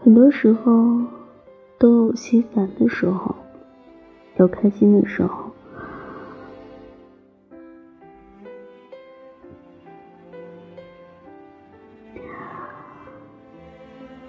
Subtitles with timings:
[0.00, 1.02] 很多时候
[1.78, 3.34] 都有心烦的时候，
[4.36, 5.50] 有开心的时候。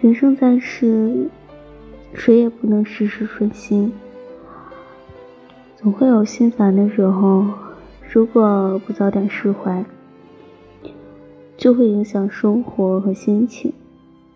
[0.00, 1.28] 人生在世，
[2.14, 3.92] 谁也不能事事顺心，
[5.74, 7.44] 总会有心烦的时候。
[8.12, 9.84] 如果不早点释怀，
[11.56, 13.72] 就会影响生活和心情。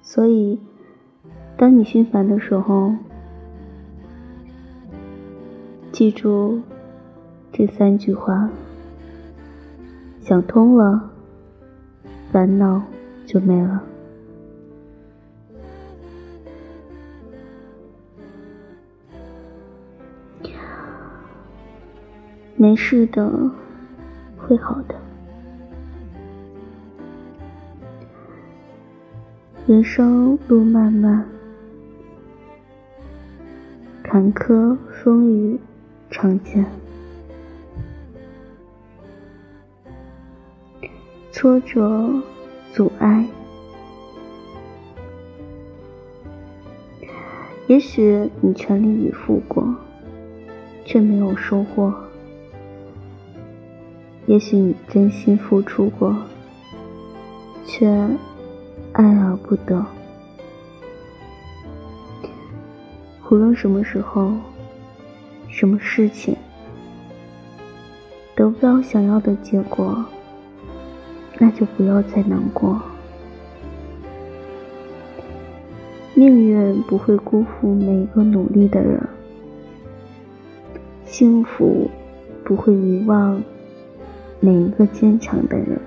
[0.03, 0.59] 所以，
[1.57, 2.95] 当你心烦的时候，
[5.93, 6.61] 记住
[7.53, 8.49] 这三句话：
[10.21, 11.11] 想通了，
[12.33, 12.83] 烦恼
[13.27, 13.83] 就没了。
[22.57, 23.51] 没事的，
[24.37, 24.95] 会好的。
[29.71, 31.25] 人生路漫漫，
[34.03, 35.57] 坎坷风雨
[36.11, 36.67] 常见，
[41.31, 42.13] 挫折
[42.73, 43.25] 阻碍，
[47.69, 49.73] 也许你全力以赴过，
[50.85, 51.95] 却没有收获。
[54.27, 56.17] 也许你真心付出过，
[57.65, 57.89] 却
[58.93, 59.85] 爱而不得。
[63.31, 64.33] 无论什么时候、
[65.49, 66.37] 什么事情，
[68.35, 70.05] 得不到想要的结果，
[71.39, 72.81] 那就不要再难过。
[76.15, 79.01] 命运不会辜负每一个努力的人，
[81.07, 81.89] 幸福
[82.45, 83.41] 不会遗忘。
[84.43, 85.79] 每一个坚强的人，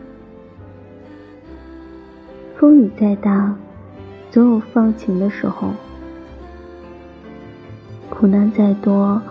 [2.63, 3.53] 风雨再大，
[4.31, 5.67] 总有放晴的时候；
[8.09, 9.21] 苦难再多，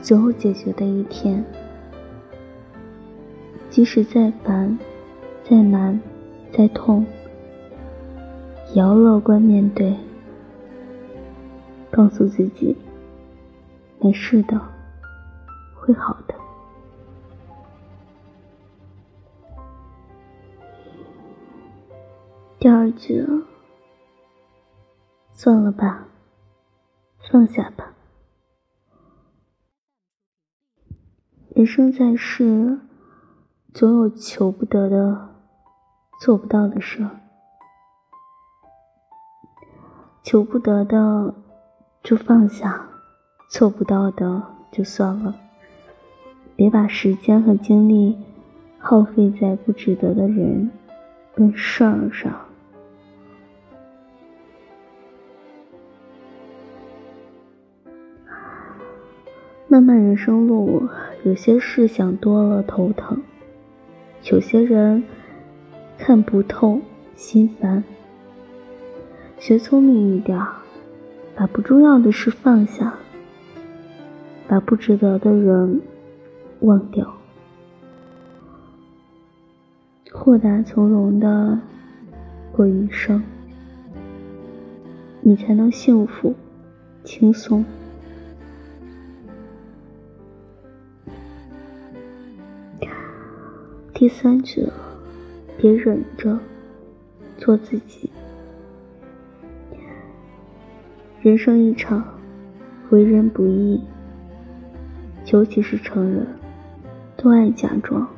[0.00, 1.44] 总有解决的一天。
[3.68, 4.78] 即使再烦、
[5.44, 6.00] 再难、
[6.50, 7.04] 再痛，
[8.72, 9.94] 也要乐观面对，
[11.90, 12.74] 告诉自己，
[13.98, 14.58] 没事的，
[15.74, 16.29] 会好的。
[22.60, 23.26] 第二句，
[25.32, 26.06] 算了吧，
[27.32, 27.94] 放下吧。
[31.54, 32.78] 人生在世，
[33.72, 35.30] 总有求不得的、
[36.20, 37.08] 做不到的事。
[40.22, 41.34] 求不得的
[42.02, 42.86] 就放下，
[43.48, 45.34] 做不到的就算了。
[46.56, 48.18] 别把时间和精力
[48.78, 50.70] 耗费在不值得的人
[51.34, 52.48] 跟事儿上。
[59.72, 60.88] 漫漫人生路，
[61.22, 63.22] 有些事想多了头疼，
[64.24, 65.04] 有些人
[65.96, 66.80] 看不透
[67.14, 67.84] 心烦。
[69.38, 70.36] 学聪明一点，
[71.36, 72.94] 把不重要的事放下，
[74.48, 75.80] 把不值得的人
[76.62, 77.08] 忘掉，
[80.10, 81.56] 豁达从容的
[82.50, 83.22] 过余生，
[85.20, 86.34] 你才能幸福
[87.04, 87.64] 轻松。
[94.00, 94.66] 第三句，
[95.58, 96.38] 别忍着，
[97.36, 98.08] 做自己。
[101.20, 102.02] 人生一场，
[102.88, 103.78] 为人不易，
[105.26, 106.26] 尤其是成人，
[107.14, 108.08] 都爱假装，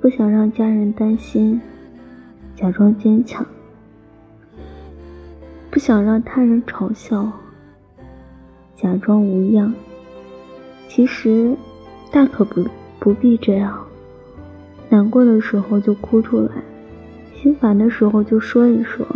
[0.00, 1.60] 不想让家人担心，
[2.54, 3.44] 假装坚强；
[5.68, 7.28] 不想让他人嘲笑，
[8.76, 9.74] 假装无恙。
[10.86, 11.56] 其实，
[12.12, 12.64] 大可不。
[13.00, 13.84] 不必这样，
[14.90, 16.50] 难过的时候就哭出来，
[17.34, 19.06] 心烦的时候就说一说。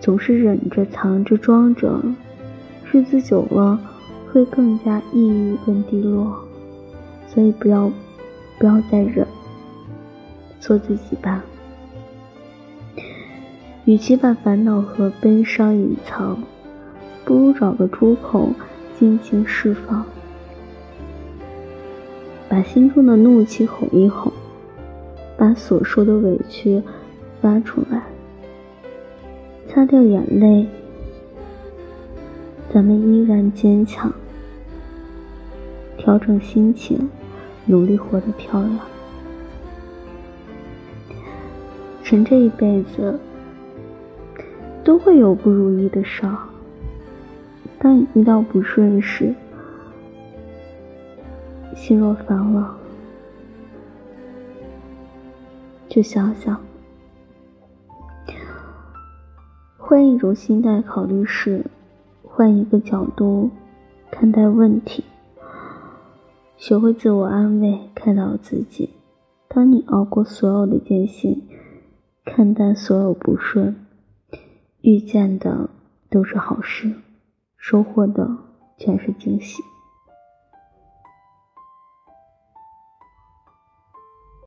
[0.00, 2.00] 总是忍着、藏着、装着，
[2.90, 3.78] 日子久了
[4.32, 6.34] 会更加抑郁跟低落。
[7.26, 7.92] 所以不要，
[8.58, 9.26] 不要再忍，
[10.60, 11.44] 做自己吧。
[13.84, 16.42] 与其把烦恼和悲伤隐藏，
[17.24, 18.50] 不如找个出口
[18.98, 20.06] 尽情释放。
[22.54, 24.32] 把心中的怒气吼一吼，
[25.36, 26.80] 把所受的委屈
[27.40, 28.00] 发出来，
[29.66, 30.64] 擦掉眼泪，
[32.72, 34.12] 咱们依然坚强，
[35.96, 37.10] 调整心情，
[37.66, 38.78] 努力活得漂亮。
[42.04, 43.18] 人这一辈子
[44.84, 46.38] 都会有不如意的事儿。
[47.80, 49.34] 当遇到不顺时，
[51.74, 52.76] 心若烦了，
[55.88, 56.58] 就想想，
[59.76, 61.66] 换一种心态考虑事，
[62.22, 63.50] 换一个角度
[64.10, 65.04] 看待问题，
[66.56, 68.90] 学会自我安慰，看到自己。
[69.48, 71.48] 当你熬过所有的艰辛，
[72.24, 73.76] 看淡所有不顺，
[74.80, 75.68] 遇见的
[76.08, 76.92] 都是好事，
[77.56, 78.36] 收获的
[78.78, 79.62] 全是惊喜。